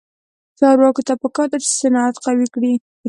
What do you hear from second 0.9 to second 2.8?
ته پکار ده چې، صنعت قوي کړي.